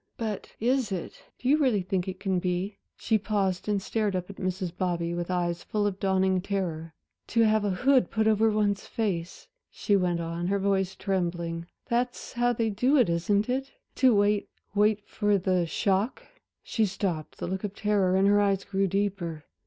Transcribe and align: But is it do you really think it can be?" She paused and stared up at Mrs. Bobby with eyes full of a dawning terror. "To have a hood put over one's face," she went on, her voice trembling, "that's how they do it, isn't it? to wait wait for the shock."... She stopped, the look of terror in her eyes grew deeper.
But 0.17 0.55
is 0.59 0.91
it 0.91 1.21
do 1.37 1.47
you 1.47 1.59
really 1.59 1.83
think 1.83 2.07
it 2.07 2.19
can 2.19 2.39
be?" 2.39 2.79
She 2.97 3.19
paused 3.19 3.69
and 3.69 3.79
stared 3.79 4.15
up 4.15 4.31
at 4.31 4.37
Mrs. 4.37 4.75
Bobby 4.75 5.13
with 5.13 5.29
eyes 5.29 5.63
full 5.63 5.85
of 5.85 5.93
a 5.93 5.97
dawning 5.97 6.41
terror. 6.41 6.95
"To 7.27 7.41
have 7.43 7.63
a 7.63 7.69
hood 7.69 8.09
put 8.09 8.25
over 8.27 8.49
one's 8.49 8.87
face," 8.87 9.47
she 9.69 9.95
went 9.95 10.19
on, 10.19 10.47
her 10.47 10.57
voice 10.57 10.95
trembling, 10.95 11.67
"that's 11.87 12.33
how 12.33 12.51
they 12.51 12.71
do 12.71 12.97
it, 12.97 13.09
isn't 13.09 13.47
it? 13.47 13.73
to 13.97 14.15
wait 14.15 14.49
wait 14.73 15.05
for 15.07 15.37
the 15.37 15.67
shock."... 15.67 16.23
She 16.63 16.87
stopped, 16.87 17.37
the 17.37 17.45
look 17.45 17.63
of 17.63 17.75
terror 17.75 18.15
in 18.15 18.25
her 18.25 18.41
eyes 18.41 18.63
grew 18.63 18.87
deeper. 18.87 19.43